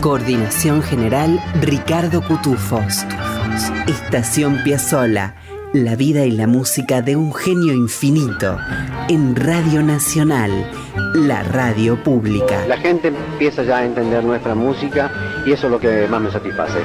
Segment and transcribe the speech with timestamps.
[0.00, 3.04] Coordinación general Ricardo Cutufos.
[3.88, 5.34] Estación Piazzola.
[5.72, 8.58] La vida y la música de un genio infinito
[9.08, 10.50] en Radio Nacional,
[11.14, 12.64] la radio pública.
[12.68, 15.10] La gente empieza ya a entender nuestra música
[15.44, 16.78] y eso es lo que más me satisface.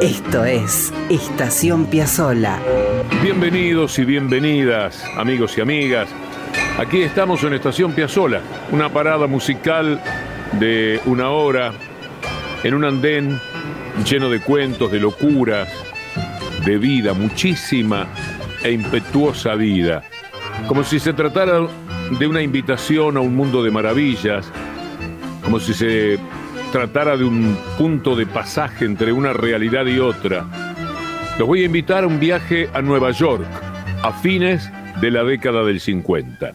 [0.00, 2.60] Esto es Estación Piazzola.
[3.20, 6.08] Bienvenidos y bienvenidas, amigos y amigas.
[6.78, 8.40] Aquí estamos en Estación Piazzola,
[8.70, 10.00] una parada musical
[10.58, 11.72] de una hora
[12.62, 13.40] en un andén
[14.04, 15.68] lleno de cuentos, de locuras,
[16.64, 18.06] de vida, muchísima
[18.62, 20.02] e impetuosa vida,
[20.68, 21.60] como si se tratara
[22.18, 24.50] de una invitación a un mundo de maravillas,
[25.42, 26.18] como si se
[26.72, 30.46] tratara de un punto de pasaje entre una realidad y otra.
[31.38, 33.46] Los voy a invitar a un viaje a Nueva York
[34.02, 36.52] a fines de la década del 50.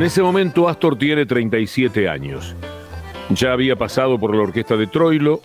[0.00, 2.56] En ese momento Astor tiene 37 años.
[3.28, 5.42] Ya había pasado por la orquesta de Troilo,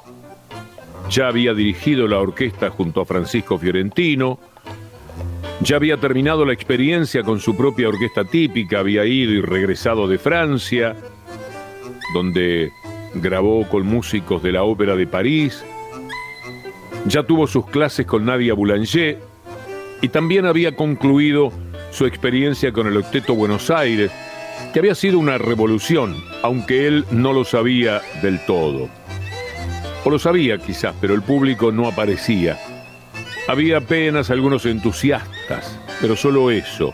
[1.09, 4.39] ya había dirigido la orquesta junto a Francisco Fiorentino,
[5.59, 10.19] ya había terminado la experiencia con su propia orquesta típica, había ido y regresado de
[10.19, 10.95] Francia,
[12.13, 12.71] donde
[13.15, 15.65] grabó con músicos de la Ópera de París,
[17.07, 19.19] ya tuvo sus clases con Nadia Boulanger
[20.01, 21.51] y también había concluido
[21.91, 24.13] su experiencia con el Octeto Buenos Aires,
[24.73, 28.89] que había sido una revolución, aunque él no lo sabía del todo.
[30.03, 32.59] O lo sabía quizás, pero el público no aparecía.
[33.47, 36.93] Había apenas algunos entusiastas, pero solo eso.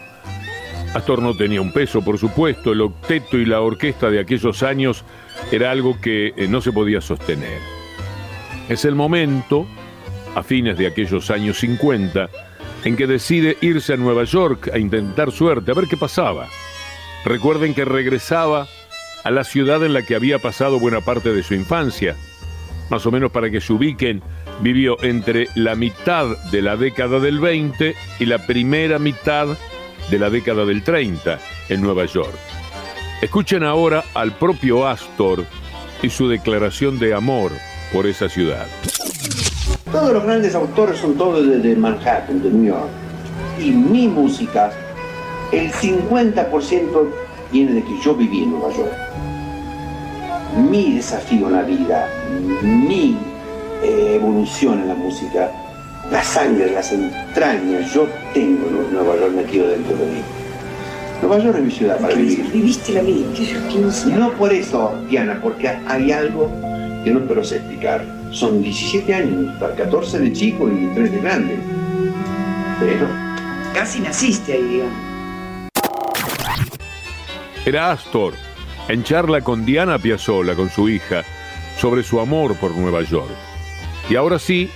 [0.94, 5.05] Astor no tenía un peso, por supuesto, el octeto y la orquesta de aquellos años
[5.51, 7.59] era algo que eh, no se podía sostener.
[8.67, 9.66] Es el momento,
[10.35, 12.29] a fines de aquellos años 50,
[12.83, 16.47] en que decide irse a Nueva York a intentar suerte, a ver qué pasaba.
[17.25, 18.67] Recuerden que regresaba
[19.23, 22.15] a la ciudad en la que había pasado buena parte de su infancia.
[22.89, 24.21] Más o menos para que se ubiquen,
[24.61, 29.47] vivió entre la mitad de la década del 20 y la primera mitad
[30.09, 31.39] de la década del 30
[31.69, 32.35] en Nueva York.
[33.21, 35.45] Escuchen ahora al propio Astor
[36.01, 37.51] y su declaración de amor
[37.93, 38.65] por esa ciudad.
[39.91, 42.89] Todos los grandes autores son todos de Manhattan, de New York.
[43.59, 44.71] Y mi música
[45.51, 47.07] el 50%
[47.51, 48.94] viene de que yo viví en Nueva York.
[50.69, 52.09] Mi desafío en la vida,
[52.62, 53.17] mi
[53.84, 55.51] eh, evolución en la música,
[56.11, 60.22] la sangre, las entrañas, yo tengo Nueva York metido dentro de mí.
[61.22, 62.51] Nueva York es mi ciudad para vivir.
[62.51, 63.28] Viviste la vida.
[64.17, 66.50] No por eso, Diana, porque hay algo
[67.03, 68.03] que no te lo sé explicar.
[68.31, 71.57] Son 17 años, 14 de chico y 3 de grande.
[72.79, 73.07] Pero...
[73.73, 75.10] Casi naciste ahí, digamos.
[77.63, 78.33] Era Astor,
[78.88, 81.22] en charla con Diana Piazzolla, con su hija,
[81.77, 83.29] sobre su amor por Nueva York.
[84.09, 84.67] Y ahora sí,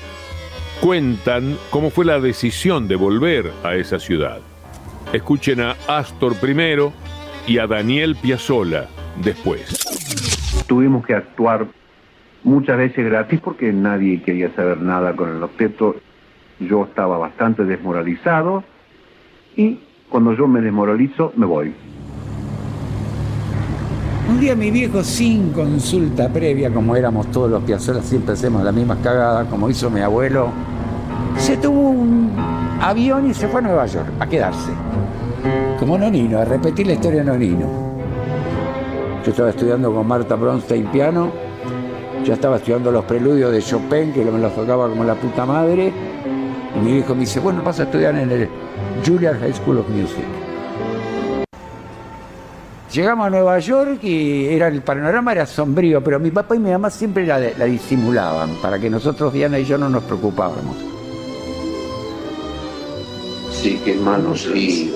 [0.82, 4.38] cuentan cómo fue la decisión de volver a esa ciudad.
[5.14, 6.94] Escuchen a Astor primero
[7.48, 8.88] y a Daniel Piazzolla
[9.24, 10.64] después.
[10.68, 11.66] Tuvimos que actuar
[12.44, 15.96] muchas veces gratis porque nadie quería saber nada con el objeto.
[16.60, 18.64] Yo estaba bastante desmoralizado
[19.56, 21.74] y cuando yo me desmoralizo me voy.
[24.28, 28.74] Un día mi viejo, sin consulta previa, como éramos todos los piazolas, siempre hacemos las
[28.74, 30.50] mismas cagadas, como hizo mi abuelo,
[31.38, 32.32] se tuvo un
[32.82, 34.72] avión y se fue a Nueva York a quedarse.
[35.80, 37.68] Como Nonino, a repetir la historia de Nonino.
[39.24, 41.32] Yo estaba estudiando con Marta Bronstein piano,
[42.26, 45.94] yo estaba estudiando los preludios de Chopin, que me los tocaba como la puta madre,
[46.76, 48.50] y mi viejo me dice, bueno, vas a estudiar en el
[49.06, 50.45] Juilliard High School of Music.
[52.96, 56.72] Llegamos a Nueva York y era el panorama era sombrío, pero mi papá y mi
[56.72, 60.78] mamá siempre la, la disimulaban para que nosotros, Diana y yo, no nos preocupáramos.
[63.52, 64.96] Sí, qué malos líos.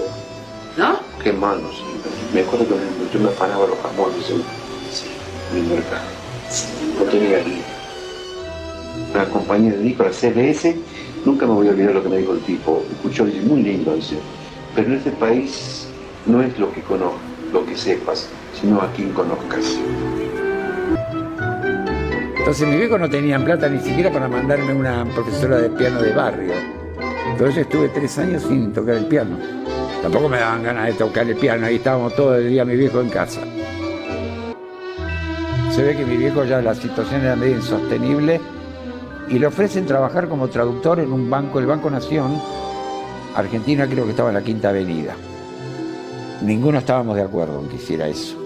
[0.78, 0.98] ¿No?
[1.22, 1.84] Qué malos.
[2.34, 2.76] Me acuerdo que
[3.14, 6.08] yo me afanaba los jamones en mi mercado.
[6.98, 7.66] No tenía guía.
[9.14, 10.74] Una compañía de Nicolás CBS,
[11.26, 12.82] nunca me voy a olvidar lo que me dijo el tipo.
[12.94, 14.16] Escuchó, dice, muy lindo, dice.
[14.74, 15.90] Pero en este país
[16.26, 18.28] no es lo que conozco lo que sepas,
[18.60, 19.78] sino a quien conozcas.
[22.38, 26.14] Entonces mi viejo no tenían plata ni siquiera para mandarme una profesora de piano de
[26.14, 26.54] barrio.
[27.32, 29.38] Entonces estuve tres años sin tocar el piano.
[30.02, 33.02] Tampoco me daban ganas de tocar el piano, ahí estábamos todo el día mi viejo
[33.02, 33.42] en casa.
[35.72, 38.42] Se ve que mi viejo ya la situación era medio insostenible
[39.28, 42.42] y le ofrecen trabajar como traductor en un banco, el Banco Nación,
[43.36, 45.16] Argentina creo que estaba en la Quinta Avenida.
[46.42, 48.38] Ninguno estábamos de acuerdo en que hiciera eso.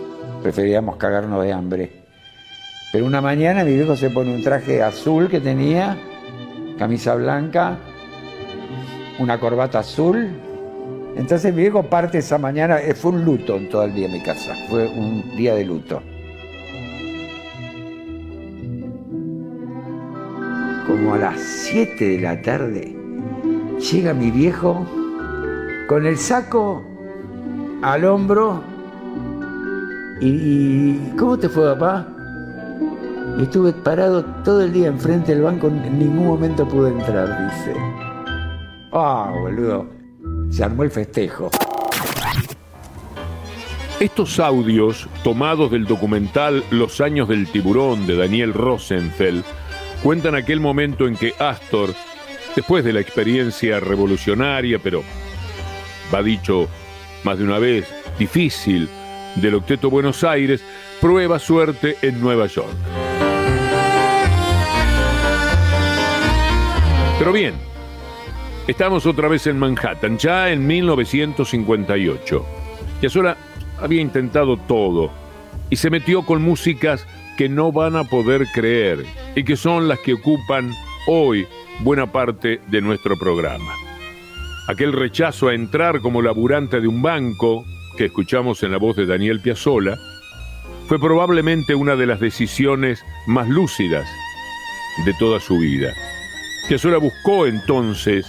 [0.41, 1.91] Preferíamos cagarnos de hambre.
[2.91, 5.97] Pero una mañana mi viejo se pone un traje azul que tenía,
[6.79, 7.77] camisa blanca,
[9.19, 10.27] una corbata azul.
[11.15, 14.13] Entonces mi viejo parte esa mañana, eh, fue un luto en todo el día en
[14.13, 16.01] mi casa, fue un día de luto.
[20.87, 22.95] Como a las 7 de la tarde
[23.91, 24.83] llega mi viejo
[25.87, 26.92] con el saco
[27.83, 28.63] al hombro
[30.21, 32.07] y, ¿cómo te fue papá?
[33.41, 37.73] estuve parado todo el día enfrente del banco, en ningún momento pude entrar, dice.
[38.91, 39.87] Ah, boludo.
[40.49, 41.49] Se armó el festejo.
[43.99, 49.43] Estos audios, tomados del documental Los años del tiburón de Daniel Rosenfeld,
[50.03, 51.89] cuentan aquel momento en que Astor,
[52.55, 55.03] después de la experiencia revolucionaria, pero,
[56.13, 56.69] va dicho
[57.23, 57.87] más de una vez,
[58.19, 58.89] difícil,
[59.35, 60.63] del Octeto Buenos Aires,
[61.01, 62.69] prueba suerte en Nueva York.
[67.19, 67.53] Pero bien,
[68.67, 72.45] estamos otra vez en Manhattan, ya en 1958.
[72.99, 73.37] Piazzolla
[73.79, 75.11] había intentado todo
[75.69, 77.05] y se metió con músicas
[77.37, 79.05] que no van a poder creer
[79.35, 80.71] y que son las que ocupan
[81.07, 81.47] hoy
[81.79, 83.82] buena parte de nuestro programa.
[84.67, 87.65] Aquel rechazo a entrar como laburante de un banco
[87.97, 89.97] que escuchamos en la voz de Daniel Piazzolla
[90.87, 94.07] fue probablemente una de las decisiones más lúcidas
[95.05, 95.93] de toda su vida.
[96.69, 98.25] Piazzolla buscó entonces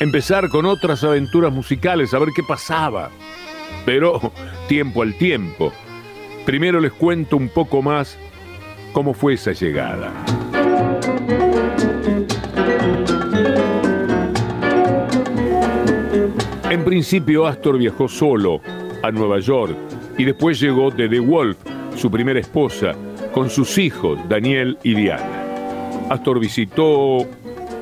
[0.00, 3.10] empezar con otras aventuras musicales, a ver qué pasaba.
[3.86, 4.32] Pero
[4.68, 5.72] tiempo al tiempo.
[6.44, 8.18] Primero les cuento un poco más
[8.92, 10.12] cómo fue esa llegada.
[16.72, 18.62] En principio Astor viajó solo
[19.02, 19.76] a Nueva York
[20.16, 21.58] y después llegó de The Wolf,
[21.96, 22.94] su primera esposa,
[23.34, 25.44] con sus hijos Daniel y Diana.
[26.08, 27.26] Astor visitó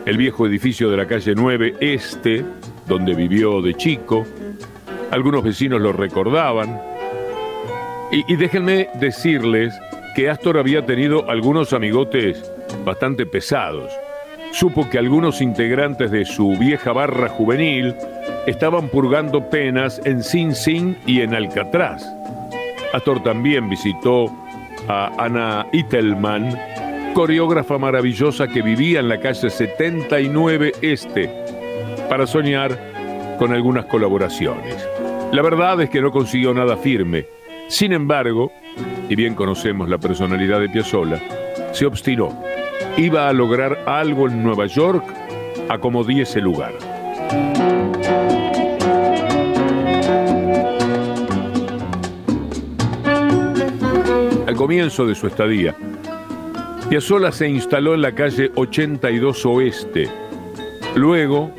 [0.05, 2.45] el viejo edificio de la calle 9 Este,
[2.89, 4.27] donde vivió de chico.
[5.13, 6.83] Algunos vecinos lo recordaban.
[8.11, 9.73] Y, y, déjenme decirles
[10.17, 12.43] que Astor había tenido algunos amigotes
[12.85, 13.93] bastante pesados.
[14.53, 17.95] Supo que algunos integrantes de su vieja barra juvenil
[18.47, 22.05] estaban purgando penas en Sin Sin y en Alcatraz.
[22.93, 24.27] Astor también visitó
[24.89, 26.59] a Ana Itelman,
[27.15, 31.31] coreógrafa maravillosa que vivía en la calle 79 Este,
[32.09, 32.77] para soñar
[33.39, 34.85] con algunas colaboraciones.
[35.33, 37.27] La verdad es que no consiguió nada firme.
[37.69, 38.51] Sin embargo,
[39.09, 41.21] y bien conocemos la personalidad de Piazzolla,
[41.73, 42.50] se obstinó.
[42.97, 45.05] Iba a lograr algo en Nueva York
[45.69, 46.73] a diese lugar.
[54.47, 55.77] Al comienzo de su estadía,
[56.89, 60.09] Piazzolla se instaló en la calle 82 Oeste.
[60.97, 61.53] Luego,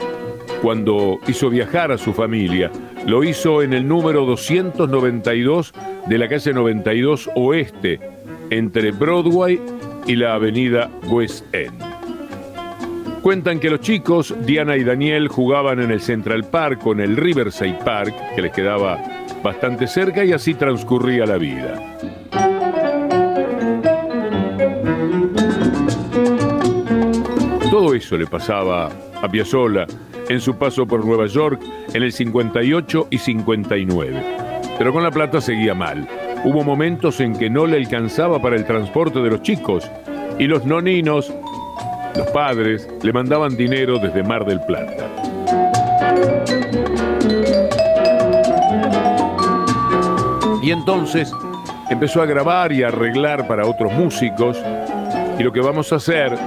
[0.61, 2.69] cuando hizo viajar a su familia,
[3.07, 5.73] lo hizo en el número 292
[6.07, 7.99] de la calle 92 Oeste,
[8.49, 9.59] entre Broadway
[10.07, 11.81] y la avenida West End.
[13.21, 17.17] Cuentan que los chicos, Diana y Daniel, jugaban en el Central Park o en el
[17.17, 18.99] Riverside Park, que les quedaba
[19.43, 21.97] bastante cerca, y así transcurría la vida.
[27.69, 28.89] Todo eso le pasaba
[29.21, 29.85] a Piazzolla
[30.27, 31.61] en su paso por Nueva York
[31.93, 34.23] en el 58 y 59.
[34.77, 36.07] Pero con la plata seguía mal.
[36.43, 39.89] Hubo momentos en que no le alcanzaba para el transporte de los chicos
[40.39, 41.33] y los noninos,
[42.15, 45.07] los padres, le mandaban dinero desde Mar del Plata.
[50.63, 51.31] Y entonces
[51.89, 54.57] empezó a grabar y a arreglar para otros músicos
[55.39, 56.37] y lo que vamos a hacer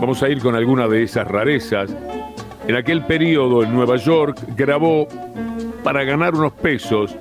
[0.00, 1.90] Vamos a ir con alguna de esas rarezas.
[2.68, 5.08] En aquel periodo en Nueva York grabó
[5.82, 7.16] para ganar unos pesos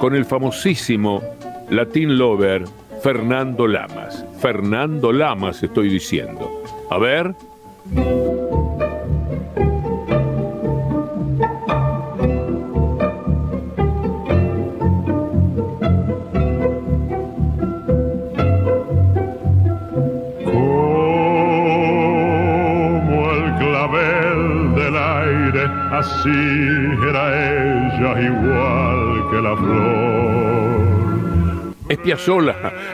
[0.00, 1.20] con el famosísimo
[1.72, 2.64] Latin Lover
[3.02, 4.26] Fernando Lamas.
[4.40, 6.62] Fernando Lamas estoy diciendo.
[6.90, 7.34] A ver.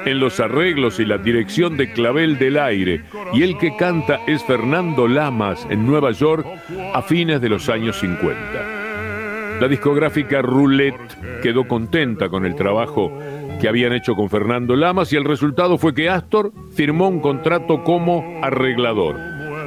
[0.04, 4.44] En los arreglos y la dirección de Clavel del Aire, y el que canta es
[4.44, 6.46] Fernando Lamas en Nueva York
[6.94, 9.58] a fines de los años 50.
[9.60, 13.18] La discográfica Roulette quedó contenta con el trabajo
[13.60, 17.82] que habían hecho con Fernando Lamas y el resultado fue que Astor firmó un contrato
[17.82, 19.16] como arreglador,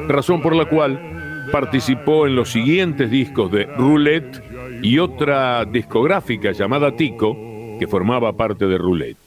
[0.07, 4.41] razón por la cual participó en los siguientes discos de Roulette
[4.81, 7.35] y otra discográfica llamada Tico,
[7.77, 9.20] que formaba parte de Roulette.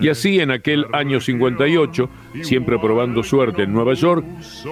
[0.00, 2.10] Y así en aquel año 58,
[2.42, 4.24] siempre probando suerte en Nueva York,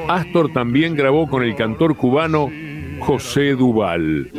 [0.08, 2.50] Astor también grabó con el cantor cubano
[3.00, 4.30] José Duval.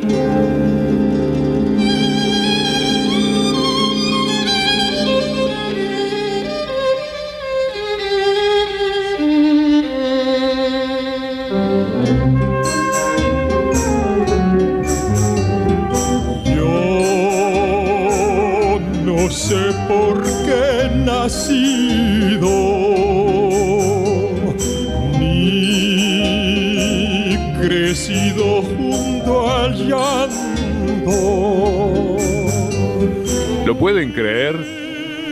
[33.80, 34.54] Pueden creer?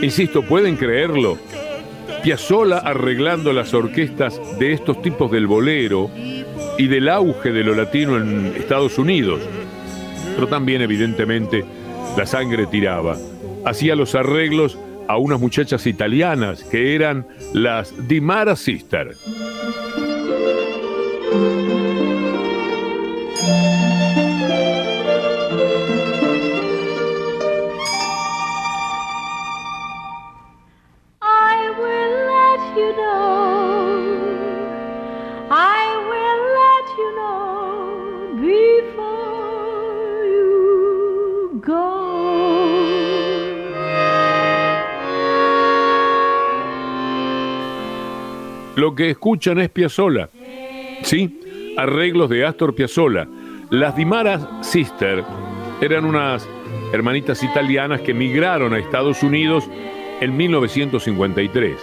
[0.03, 1.39] Insisto, ¿pueden creerlo?
[2.23, 6.11] Piazzolla arreglando las orquestas de estos tipos del bolero
[6.79, 9.41] y del auge de lo latino en Estados Unidos.
[10.35, 11.65] Pero también, evidentemente,
[12.17, 13.17] la sangre tiraba.
[13.65, 19.17] Hacía los arreglos a unas muchachas italianas que eran las Dimara Sister.
[48.79, 50.31] Lo que escuchan es Piazzolla.
[51.03, 53.27] Sí, arreglos de Astor Piazzolla.
[53.71, 55.25] Las Dimaras Sister
[55.81, 56.49] eran unas
[56.93, 59.69] hermanitas italianas que emigraron a Estados Unidos
[60.21, 61.77] en 1953.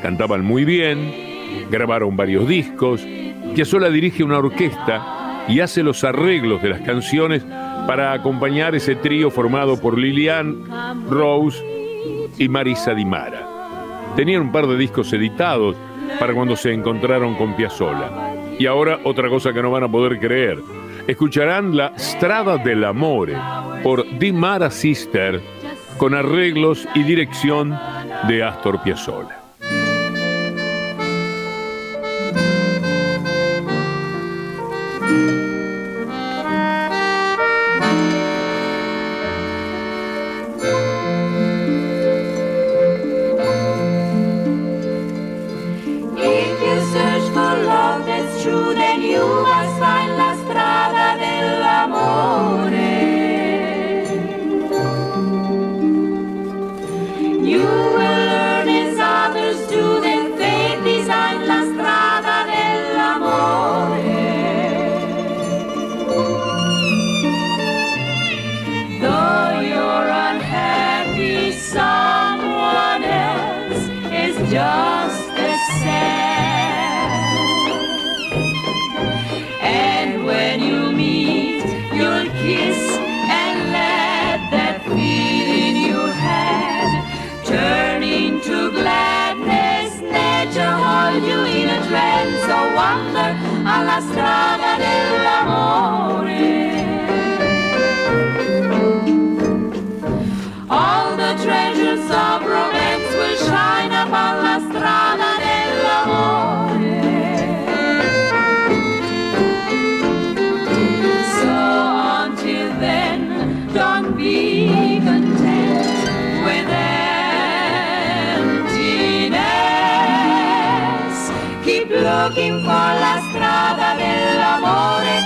[0.00, 1.12] Cantaban muy bien,
[1.70, 3.06] grabaron varios discos.
[3.54, 7.44] Piazzolla dirige una orquesta y hace los arreglos de las canciones
[7.86, 10.64] para acompañar ese trío formado por Lilian,
[11.10, 11.62] Rose
[12.38, 13.46] y Marisa Dimara.
[14.16, 15.76] Tenían un par de discos editados
[16.18, 18.34] para cuando se encontraron con Piazzolla.
[18.58, 20.58] Y ahora otra cosa que no van a poder creer.
[21.06, 23.36] Escucharán la Strada del Amore
[23.82, 25.40] por Di Mara Sister
[25.96, 27.78] con arreglos y dirección
[28.28, 29.47] de Astor Piazzolla.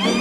[0.05, 0.12] Till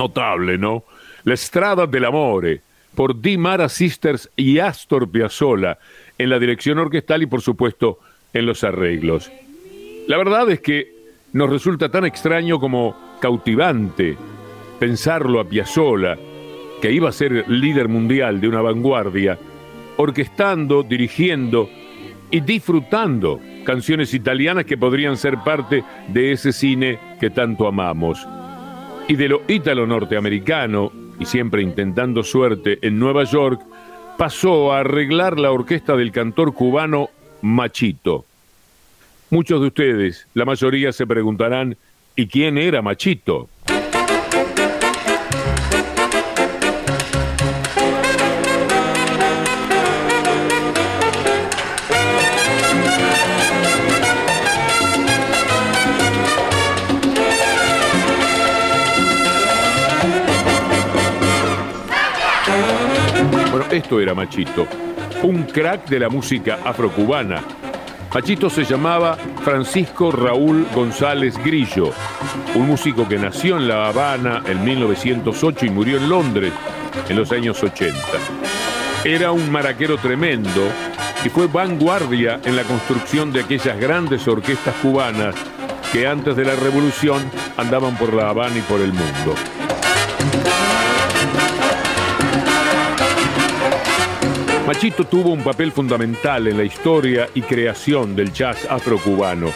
[0.00, 0.84] Notable, ¿no?
[1.24, 2.62] La Estrada del Amore,
[2.94, 5.78] por Di Mara Sisters y Astor Piazzolla,
[6.16, 7.98] en la dirección orquestal y por supuesto
[8.32, 9.30] en los arreglos.
[10.08, 10.90] La verdad es que
[11.34, 14.16] nos resulta tan extraño como cautivante
[14.78, 16.16] pensarlo a Piazzolla,
[16.80, 19.38] que iba a ser líder mundial de una vanguardia,
[19.98, 21.68] orquestando, dirigiendo
[22.30, 28.26] y disfrutando canciones italianas que podrían ser parte de ese cine que tanto amamos.
[29.10, 33.60] Y de lo ítalo norteamericano, y siempre intentando suerte en Nueva York,
[34.16, 37.10] pasó a arreglar la orquesta del cantor cubano
[37.42, 38.24] Machito.
[39.30, 41.76] Muchos de ustedes, la mayoría se preguntarán,
[42.14, 43.48] ¿y quién era Machito?
[63.72, 64.66] Esto era Machito,
[65.22, 67.40] un crack de la música afrocubana.
[68.12, 71.92] Machito se llamaba Francisco Raúl González Grillo,
[72.54, 76.52] un músico que nació en La Habana en 1908 y murió en Londres
[77.08, 77.96] en los años 80.
[79.04, 80.62] Era un maraquero tremendo
[81.24, 85.36] y fue vanguardia en la construcción de aquellas grandes orquestas cubanas
[85.92, 87.22] que antes de la revolución
[87.56, 89.34] andaban por La Habana y por el mundo.
[94.70, 99.48] Machito tuvo un papel fundamental en la historia y creación del jazz afrocubano.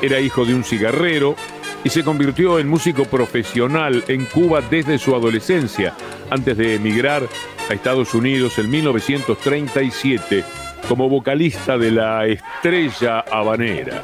[0.00, 1.36] Era hijo de un cigarrero
[1.84, 5.92] y se convirtió en músico profesional en Cuba desde su adolescencia,
[6.30, 7.28] antes de emigrar
[7.68, 10.42] a Estados Unidos en 1937
[10.88, 14.02] como vocalista de la estrella habanera.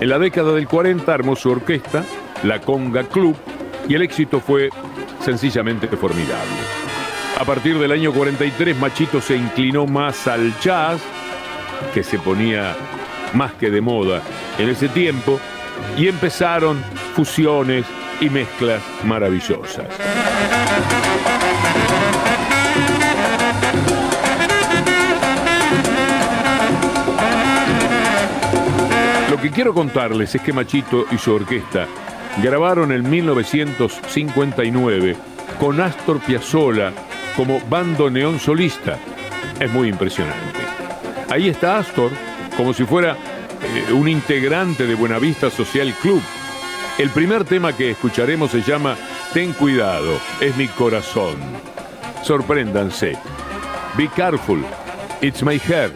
[0.00, 2.02] En la década del 40 armó su orquesta,
[2.44, 3.36] la Conga Club,
[3.86, 4.70] y el éxito fue
[5.22, 6.79] sencillamente formidable.
[7.40, 11.00] A partir del año 43, Machito se inclinó más al jazz,
[11.94, 12.76] que se ponía
[13.32, 14.20] más que de moda
[14.58, 15.40] en ese tiempo,
[15.96, 17.86] y empezaron fusiones
[18.20, 19.86] y mezclas maravillosas.
[29.30, 31.86] Lo que quiero contarles es que Machito y su orquesta
[32.42, 35.16] grabaron en 1959
[35.58, 36.92] con Astor Piazzolla
[37.36, 38.98] como bandoneón solista.
[39.58, 40.60] Es muy impresionante.
[41.28, 42.10] Ahí está Astor
[42.56, 43.16] como si fuera
[43.62, 46.22] eh, un integrante de Buenavista Social Club.
[46.98, 48.96] El primer tema que escucharemos se llama
[49.32, 51.36] Ten cuidado, es mi corazón.
[52.22, 53.16] Sorpréndanse.
[53.96, 54.62] Be careful,
[55.22, 55.92] it's my hair.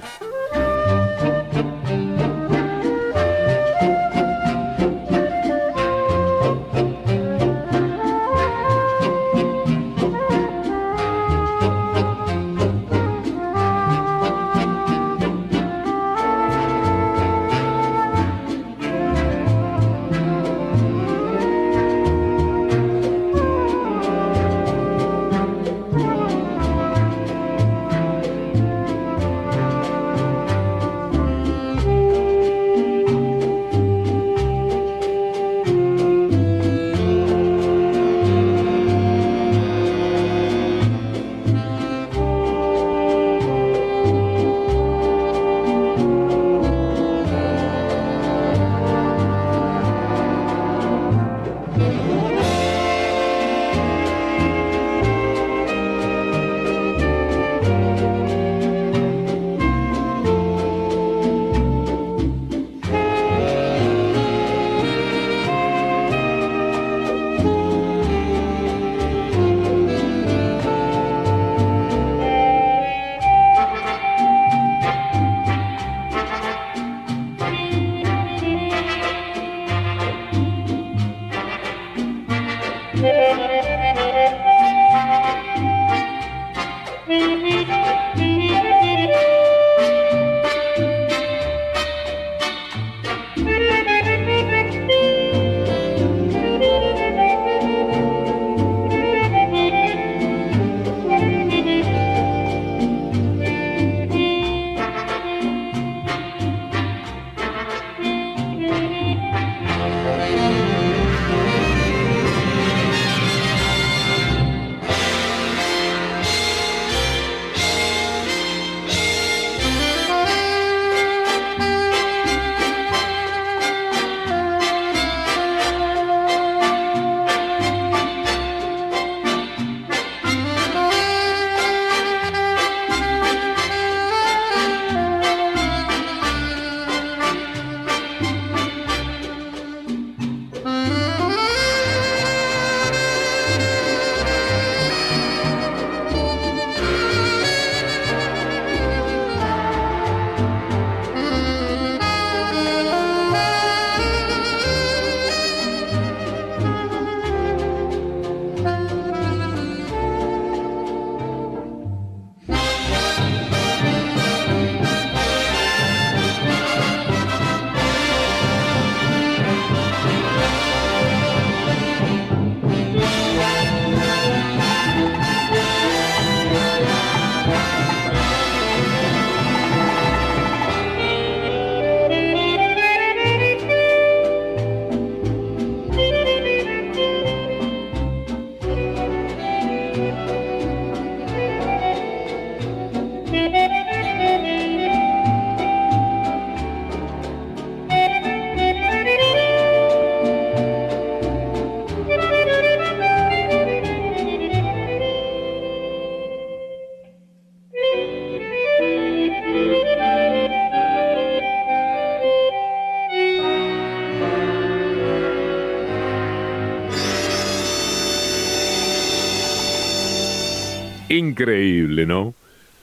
[221.34, 222.32] Increíble, ¿no?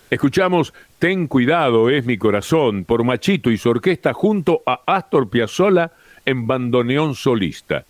[0.09, 5.93] Escuchamos Ten cuidado es mi corazón por Machito y su orquesta junto a Astor Piazzolla
[6.25, 7.85] en bandoneón solista.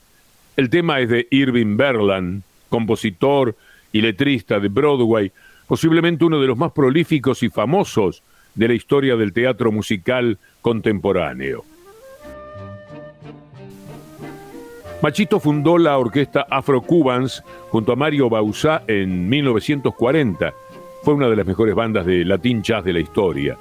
[0.55, 3.55] El tema es de Irving Berland, compositor
[3.91, 5.31] y letrista de Broadway,
[5.67, 8.21] posiblemente uno de los más prolíficos y famosos
[8.53, 11.65] de la historia del teatro musical contemporáneo.
[15.01, 20.53] Machito fundó la orquesta Afro Cubans junto a Mario Bauzá en 1940.
[21.01, 23.57] Fue una de las mejores bandas de latín jazz de la historia.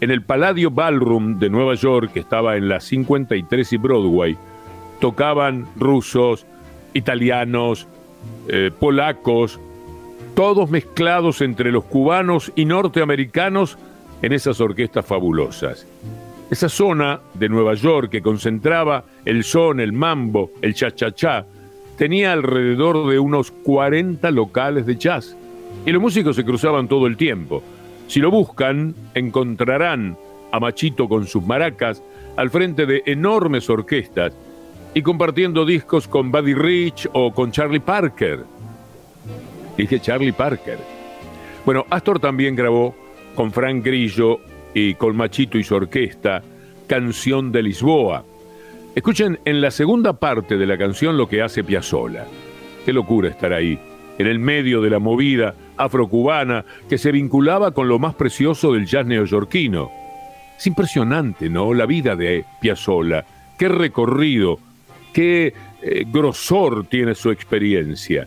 [0.00, 4.38] En el Palladio Ballroom de Nueva York, que estaba en la 53 y Broadway,
[5.00, 6.46] tocaban rusos,
[6.94, 7.86] italianos,
[8.48, 9.60] eh, polacos,
[10.34, 13.76] todos mezclados entre los cubanos y norteamericanos
[14.22, 15.86] en esas orquestas fabulosas.
[16.50, 21.46] Esa zona de Nueva York que concentraba el son, el mambo, el cha-cha-cha,
[21.96, 25.36] tenía alrededor de unos 40 locales de jazz.
[25.86, 27.62] Y los músicos se cruzaban todo el tiempo.
[28.08, 30.16] Si lo buscan, encontrarán
[30.50, 32.02] a Machito con sus maracas
[32.36, 34.32] al frente de enormes orquestas
[34.92, 38.40] y compartiendo discos con Buddy Rich o con Charlie Parker.
[39.76, 40.78] Dije Charlie Parker.
[41.64, 42.94] Bueno, Astor también grabó
[43.36, 44.40] con Frank Grillo
[44.74, 46.42] y con Machito y su orquesta,
[46.86, 48.24] Canción de Lisboa.
[48.94, 52.26] Escuchen en la segunda parte de la canción lo que hace Piazzolla.
[52.84, 53.78] Qué locura estar ahí,
[54.18, 58.86] en el medio de la movida afrocubana que se vinculaba con lo más precioso del
[58.86, 59.90] jazz neoyorquino.
[60.58, 61.72] Es impresionante, ¿no?
[61.72, 63.24] La vida de Piazzolla.
[63.58, 64.58] Qué recorrido,
[65.12, 68.26] qué eh, grosor tiene su experiencia.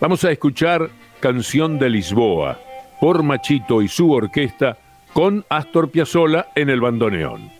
[0.00, 2.58] Vamos a escuchar Canción de Lisboa
[3.00, 4.76] por Machito y su orquesta
[5.14, 7.50] con Astor Piazzolla en el bandoneón.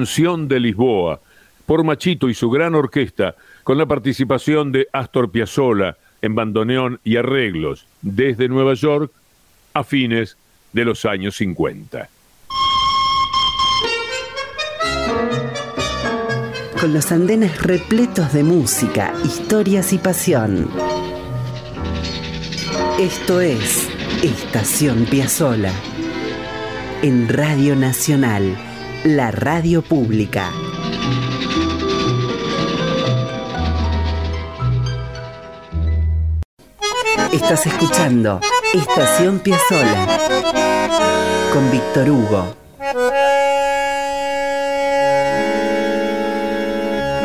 [0.00, 1.20] Canción de Lisboa,
[1.66, 3.34] por Machito y su gran orquesta,
[3.64, 9.12] con la participación de Astor Piazzolla en bandoneón y arreglos, desde Nueva York
[9.74, 10.38] a fines
[10.72, 12.08] de los años 50.
[16.80, 20.70] Con los andenes repletos de música, historias y pasión.
[22.98, 23.86] Esto es
[24.22, 25.74] Estación Piazzola.
[27.02, 28.69] En Radio Nacional,
[29.04, 30.52] la radio pública.
[37.32, 38.40] Estás escuchando
[38.74, 40.06] Estación Piazzola
[41.52, 42.56] con Víctor Hugo.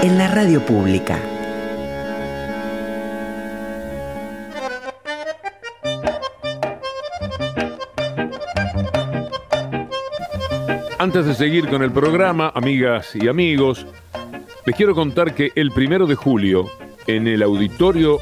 [0.02, 1.35] En la radio pública.
[10.98, 13.86] Antes de seguir con el programa, amigas y amigos,
[14.66, 16.68] les quiero contar que el primero de julio,
[17.06, 18.20] en el auditorio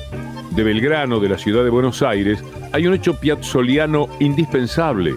[0.52, 5.16] de Belgrano de la ciudad de Buenos Aires, hay un hecho piazzoliano indispensable.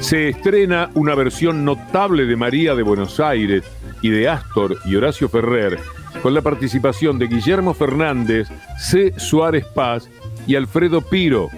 [0.00, 3.62] Se estrena una versión notable de María de Buenos Aires
[4.02, 5.78] y de Astor y Horacio Ferrer,
[6.20, 9.14] con la participación de Guillermo Fernández, C.
[9.16, 10.10] Suárez Paz
[10.48, 11.48] y Alfredo Piro,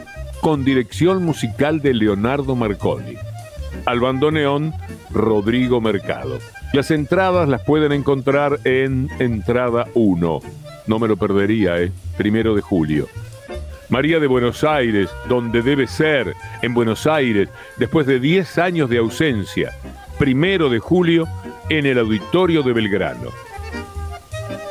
[0.43, 3.17] con dirección musical de Leonardo Marconi.
[3.87, 4.73] Al bandoneón,
[5.11, 6.39] Rodrigo Mercado.
[6.73, 10.41] Las entradas las pueden encontrar en Entrada 1.
[10.87, 11.91] No me lo perdería, ¿eh?
[12.17, 13.09] Primero de julio.
[13.89, 18.99] María de Buenos Aires, donde debe ser, en Buenos Aires, después de 10 años de
[18.99, 19.73] ausencia.
[20.19, 21.27] Primero de julio,
[21.69, 23.31] en el Auditorio de Belgrano.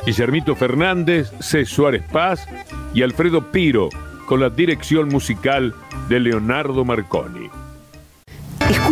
[0.06, 1.66] Guillermito Fernández, C.
[1.66, 2.48] Suárez Paz
[2.94, 3.90] y Alfredo Piro,
[4.26, 5.74] con la dirección musical
[6.08, 7.50] de Leonardo Marconi.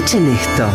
[0.07, 0.69] Escuchen esto.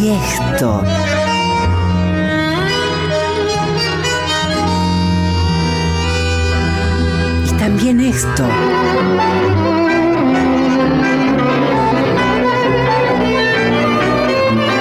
[0.00, 0.82] Y esto.
[7.46, 8.44] Y también esto.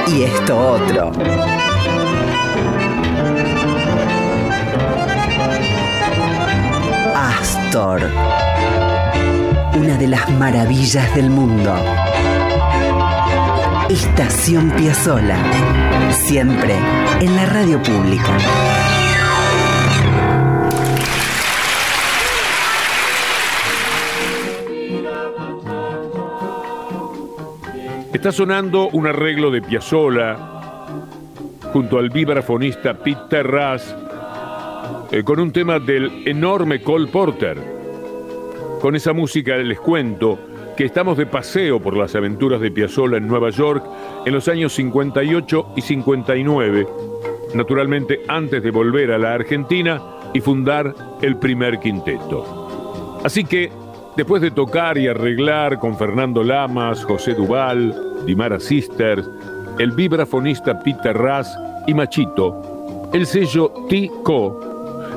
[0.08, 1.63] Y esto otro.
[9.76, 11.74] Una de las maravillas del mundo.
[13.90, 15.36] Estación Piazzola.
[16.12, 16.76] Siempre
[17.20, 18.38] en la radio pública.
[28.14, 30.38] Está sonando un arreglo de Piazzolla
[31.72, 33.96] junto al vibrafonista Pete Terras
[35.14, 37.56] eh, con un tema del enorme Cole Porter.
[38.82, 40.40] Con esa música les cuento
[40.76, 43.86] que estamos de paseo por las aventuras de Piazzolla en Nueva York
[44.26, 46.88] en los años 58 y 59,
[47.54, 50.02] naturalmente antes de volver a la Argentina
[50.34, 53.20] y fundar el primer quinteto.
[53.24, 53.72] Así que,
[54.18, 59.30] después de tocar y arreglar con Fernando Lamas, José Duval, Dimara Sisters,
[59.78, 64.73] el vibrafonista Peter Ras y Machito, el sello T-Co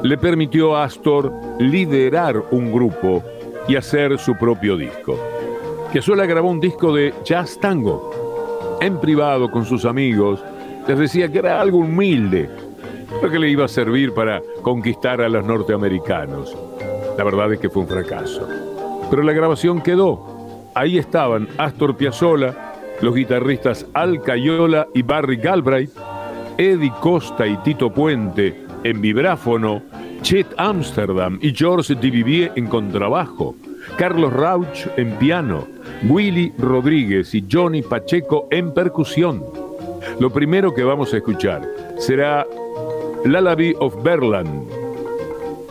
[0.06, 3.24] le permitió a Astor liderar un grupo
[3.66, 5.18] y hacer su propio disco.
[5.92, 8.78] Piazzolla grabó un disco de jazz tango.
[8.80, 10.44] En privado con sus amigos,
[10.86, 12.48] les decía que era algo humilde,
[13.20, 16.56] pero que le iba a servir para conquistar a los norteamericanos.
[17.18, 18.46] La verdad es que fue un fracaso.
[19.10, 20.24] Pero la grabación quedó.
[20.74, 25.90] Ahí estaban Astor Piazzolla, los guitarristas Al Cayola y Barry Galbraith,
[26.58, 29.82] Eddie Costa y Tito Puente en vibráfono,
[30.26, 33.54] Chet Amsterdam y George Duvivier en contrabajo,
[33.96, 35.68] Carlos Rauch en piano,
[36.08, 39.44] Willy Rodríguez y Johnny Pacheco en percusión.
[40.18, 41.62] Lo primero que vamos a escuchar
[41.96, 42.44] será
[43.24, 44.68] Lullaby of Berland.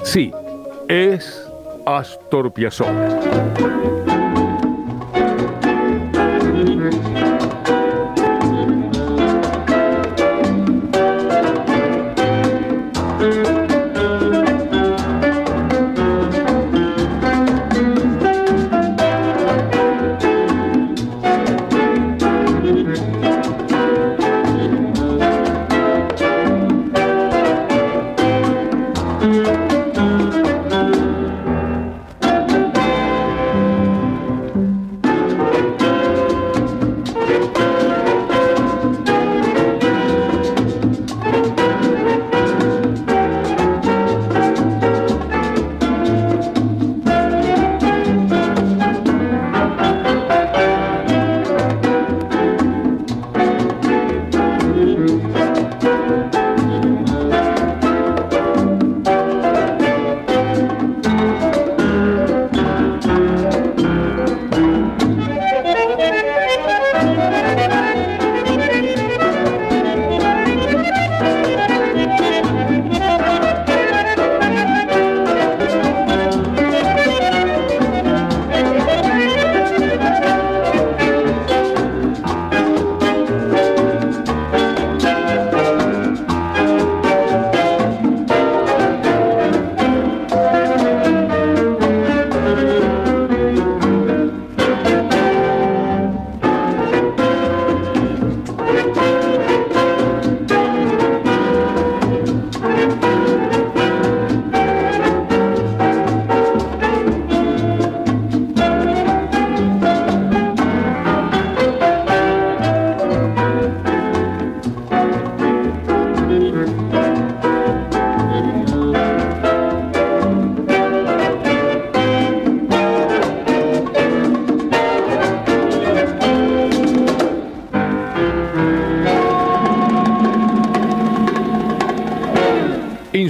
[0.03, 0.31] Sí,
[0.87, 1.45] es
[1.85, 4.14] Astor Piazzolla.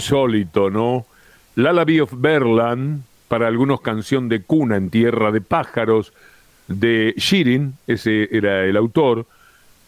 [0.05, 1.05] Insólito, ¿no?
[1.55, 6.13] Lullaby of Berland, para algunos canción de cuna en tierra de pájaros,
[6.67, 9.25] de Shirin, ese era el autor,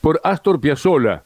[0.02, 1.24] por Astor Piazzolla,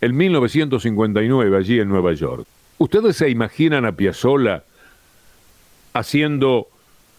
[0.00, 2.46] en 1959, allí en Nueva York.
[2.78, 4.64] ¿Ustedes se imaginan a Piazzolla
[5.92, 6.66] haciendo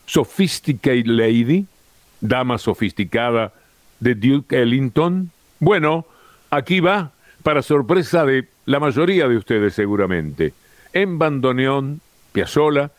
[0.05, 1.65] Sophisticated Lady,
[2.19, 3.53] dama sofisticada
[4.01, 5.31] de Duke Ellington?
[5.59, 6.05] Bueno,
[6.49, 7.11] aquí va,
[7.43, 10.53] para sorpresa de la mayoría de ustedes seguramente,
[10.93, 12.91] en bandoneón, Piazzolla,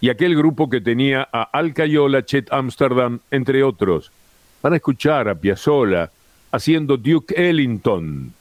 [0.00, 4.12] y aquel grupo que tenía a Al Cayola, Chet Amsterdam, entre otros,
[4.60, 6.10] para escuchar a Piazzolla
[6.52, 8.32] haciendo Duke Ellington.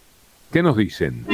[0.51, 1.25] ¿Qué nos dicen?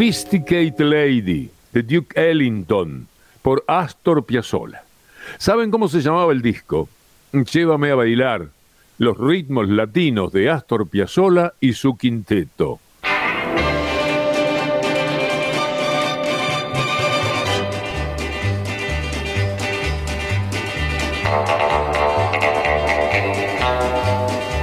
[0.00, 3.06] Sophisticate Lady de Duke Ellington
[3.42, 4.82] por Astor Piazzolla.
[5.36, 6.88] ¿Saben cómo se llamaba el disco?
[7.32, 8.48] Llévame a bailar,
[8.96, 12.80] los ritmos latinos de Astor Piazzolla y su quinteto.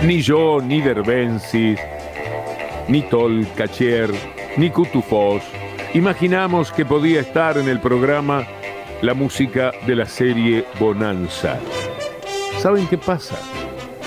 [0.02, 1.80] Ni yo, ni Derbensis,
[2.88, 3.46] ni Tol
[4.58, 5.44] Cachier, ni Cutufós
[5.94, 8.46] imaginamos que podía estar en el programa
[9.02, 11.60] la música de la serie Bonanza.
[12.60, 13.38] ¿Saben qué pasa?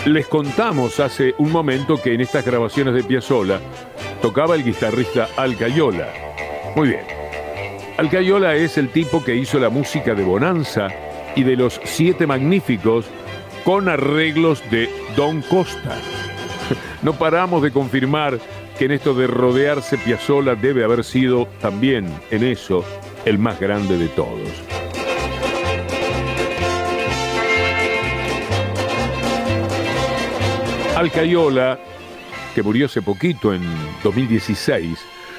[0.05, 3.61] Les contamos hace un momento que en estas grabaciones de Piazzolla
[4.21, 6.09] tocaba el guitarrista Alcayola.
[6.75, 7.05] Muy bien.
[7.99, 10.89] Alcayola es el tipo que hizo la música de Bonanza
[11.37, 13.07] y de los Siete Magníficos
[13.65, 15.97] con arreglos de Don Costa.
[17.03, 18.39] No paramos de confirmar
[18.81, 22.83] que en esto de rodearse Piazzolla debe haber sido también en eso
[23.27, 24.49] el más grande de todos.
[30.97, 31.79] Alcayola,
[32.55, 33.61] que murió hace poquito en
[34.03, 34.99] 2016,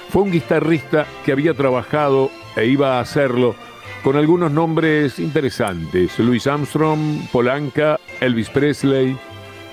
[0.10, 3.56] fue un guitarrista que había trabajado e iba a hacerlo
[4.04, 9.18] con algunos nombres interesantes: Louis Armstrong, Polanca, Elvis Presley,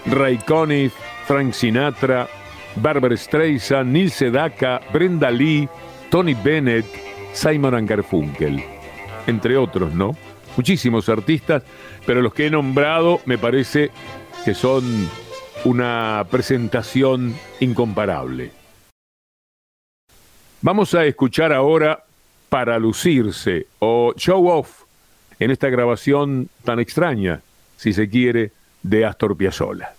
[0.07, 0.95] Ray Conniff,
[1.27, 2.27] Frank Sinatra,
[2.77, 5.69] Barbara Streisand, Neil Sedaka, Brenda Lee,
[6.11, 6.87] Tony Bennett,
[7.33, 8.63] Simon Garfunkel,
[9.27, 10.17] entre otros, ¿no?
[10.57, 11.63] Muchísimos artistas,
[12.07, 13.91] pero los que he nombrado me parece
[14.45, 15.09] que son
[15.65, 18.51] una presentación incomparable.
[20.61, 22.05] Vamos a escuchar ahora
[22.49, 24.85] Para lucirse o Show Off
[25.39, 27.43] en esta grabación tan extraña,
[27.77, 28.53] si se quiere,
[28.83, 29.93] de Astor Piazzolla.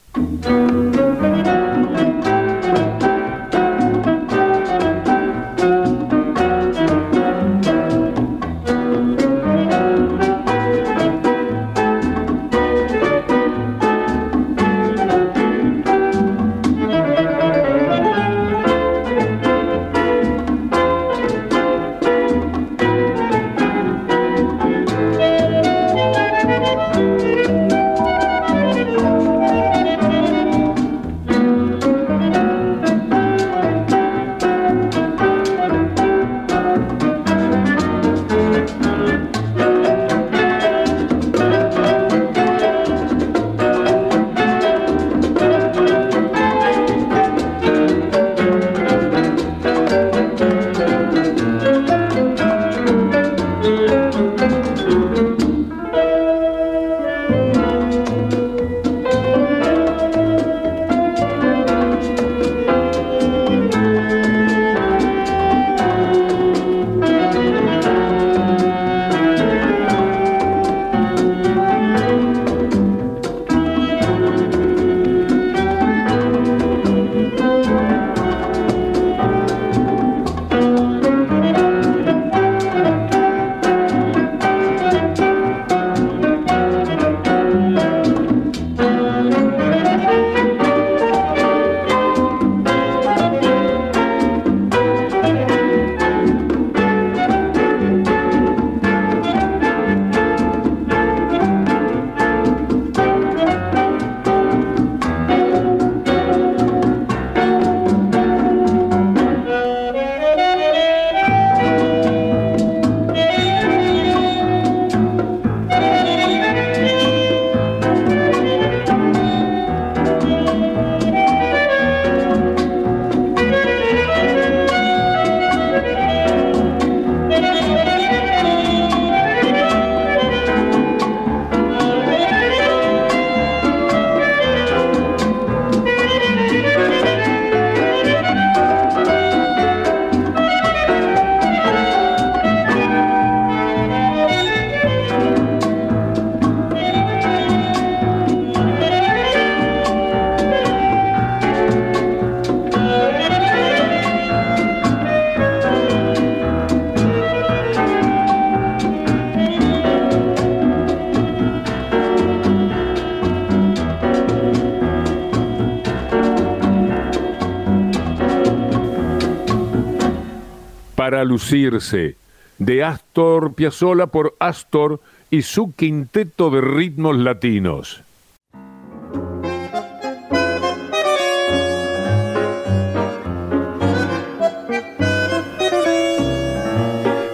[171.30, 172.16] Lucirse,
[172.58, 175.00] de Astor Piazzolla por Astor
[175.30, 178.02] y su quinteto de ritmos latinos.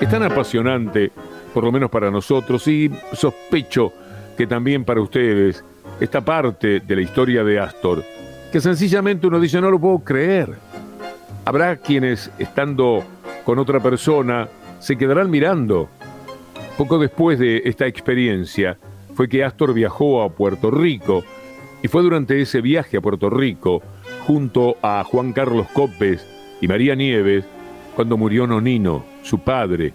[0.01, 1.11] Es tan apasionante,
[1.53, 3.93] por lo menos para nosotros, y sospecho
[4.37, 5.63] que también para ustedes,
[5.99, 8.03] esta parte de la historia de Astor,
[8.51, 10.53] que sencillamente uno dice, no lo puedo creer.
[11.45, 13.03] Habrá quienes, estando
[13.45, 15.87] con otra persona, se quedarán mirando.
[16.77, 18.77] Poco después de esta experiencia,
[19.13, 21.23] fue que Astor viajó a Puerto Rico,
[21.81, 23.81] y fue durante ese viaje a Puerto Rico,
[24.25, 26.27] junto a Juan Carlos Copes
[26.59, 27.45] y María Nieves,
[27.95, 29.93] cuando murió Nonino, su padre,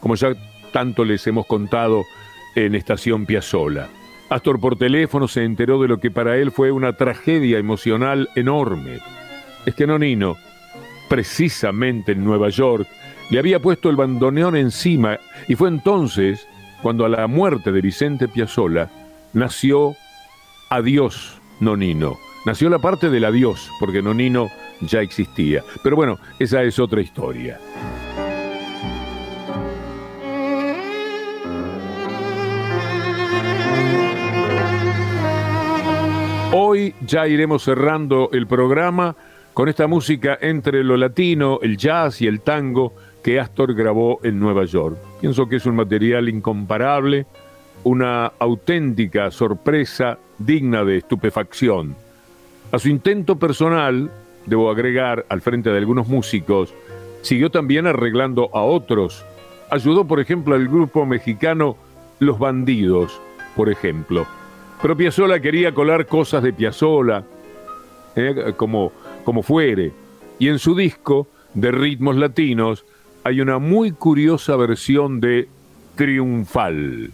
[0.00, 0.32] como ya
[0.72, 2.02] tanto les hemos contado
[2.54, 3.88] en Estación Piazzola.
[4.30, 9.00] Astor por teléfono se enteró de lo que para él fue una tragedia emocional enorme.
[9.66, 10.36] Es que Nonino,
[11.12, 12.88] precisamente en Nueva York,
[13.28, 16.48] le había puesto el bandoneón encima y fue entonces
[16.80, 18.88] cuando a la muerte de Vicente Piazzola
[19.34, 19.94] nació
[20.70, 22.18] Adiós Nonino.
[22.46, 24.48] Nació la parte del adiós, porque Nonino
[24.80, 25.62] ya existía.
[25.84, 27.60] Pero bueno, esa es otra historia.
[36.52, 39.14] Hoy ya iremos cerrando el programa
[39.54, 44.40] con esta música entre lo latino, el jazz y el tango que Astor grabó en
[44.40, 44.96] Nueva York.
[45.20, 47.26] Pienso que es un material incomparable,
[47.84, 51.94] una auténtica sorpresa digna de estupefacción.
[52.72, 54.10] A su intento personal,
[54.46, 56.74] debo agregar, al frente de algunos músicos,
[57.20, 59.24] siguió también arreglando a otros.
[59.70, 61.76] Ayudó, por ejemplo, al grupo mexicano
[62.18, 63.20] Los Bandidos,
[63.54, 64.26] por ejemplo.
[64.80, 67.24] Pero Piazzolla quería colar cosas de Piazzolla,
[68.16, 68.92] eh, como,
[69.24, 69.92] como fuere.
[70.38, 72.84] Y en su disco de ritmos latinos
[73.24, 75.48] hay una muy curiosa versión de
[75.96, 77.12] Triunfal.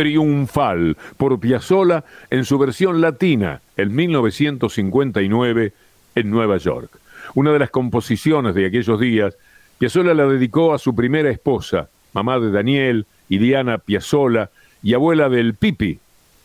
[0.00, 5.74] Triunfal por Piazzolla en su versión latina en 1959
[6.14, 6.90] en Nueva York.
[7.34, 9.36] Una de las composiciones de aquellos días,
[9.78, 14.48] Piazzolla la dedicó a su primera esposa, mamá de Daniel y Diana Piazzolla
[14.82, 15.98] y abuela del Pipi,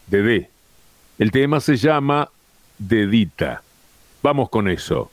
[0.08, 0.50] Dedé.
[1.18, 2.28] El tema se llama
[2.78, 3.62] Dedita.
[4.22, 5.12] Vamos con eso.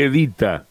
[0.00, 0.64] Dedita,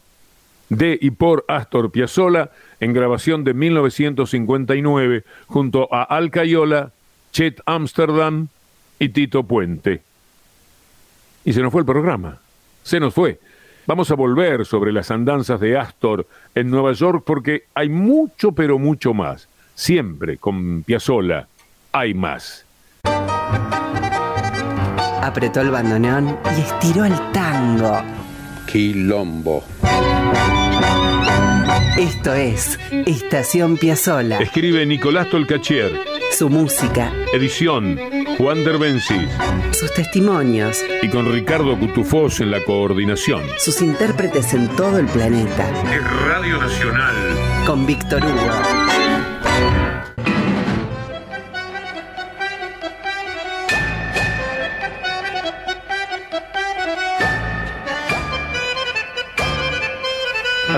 [0.69, 2.49] de y por Astor Piazzolla,
[2.79, 6.91] en grabación de 1959, junto a Al Cayola,
[7.31, 8.47] Chet Amsterdam
[8.97, 10.01] y Tito Puente.
[11.45, 12.39] Y se nos fue el programa.
[12.81, 13.39] Se nos fue.
[13.85, 16.25] Vamos a volver sobre las andanzas de Astor
[16.55, 19.47] en Nueva York porque hay mucho, pero mucho más.
[19.75, 21.47] Siempre con Piazzolla
[21.91, 22.65] hay más.
[25.21, 28.18] Apretó el bandoneón y estiró el tango.
[28.71, 29.63] Quilombo.
[31.97, 34.37] Esto es Estación Piazzola.
[34.37, 35.91] Escribe Nicolás Tolcachier.
[36.37, 37.11] Su música.
[37.33, 37.99] Edición
[38.37, 39.27] Juan Derbencis.
[39.71, 40.85] Sus testimonios.
[41.01, 43.41] Y con Ricardo Cutufós en la coordinación.
[43.57, 45.67] Sus intérpretes en todo el planeta.
[46.27, 47.15] Radio Nacional.
[47.65, 48.78] Con Víctor Hugo.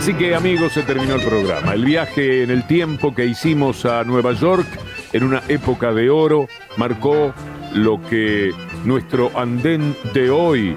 [0.02, 1.76] Así que amigos, se terminó el programa.
[1.76, 4.66] El viaje en el tiempo que hicimos a Nueva York
[5.14, 7.32] en una época de oro marcó
[7.76, 8.50] lo que
[8.84, 10.76] nuestro andén de hoy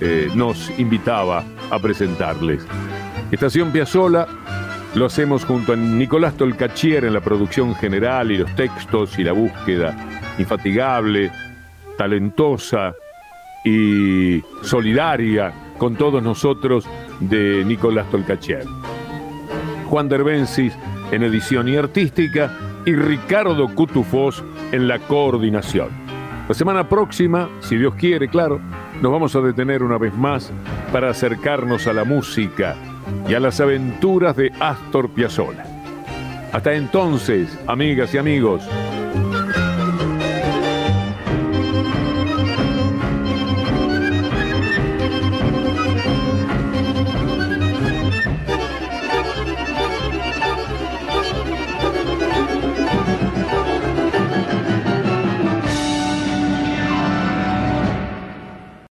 [0.00, 2.66] eh, nos invitaba a presentarles.
[3.30, 4.26] Estación Piazzola
[4.94, 9.32] lo hacemos junto a Nicolás Tolcachier en la producción general y los textos y la
[9.32, 9.94] búsqueda
[10.38, 11.30] infatigable,
[11.98, 12.94] talentosa
[13.66, 16.88] y solidaria con todos nosotros
[17.20, 18.64] de Nicolás Tolcachier.
[19.88, 20.76] Juan Derbencis
[21.12, 22.50] en edición y artística
[22.84, 24.42] y Ricardo Cutufós
[24.72, 25.88] en la coordinación.
[26.48, 28.60] La semana próxima, si Dios quiere, claro,
[29.00, 30.52] nos vamos a detener una vez más
[30.92, 32.76] para acercarnos a la música
[33.28, 35.64] y a las aventuras de Astor Piazzolla.
[36.52, 38.62] Hasta entonces, amigas y amigos,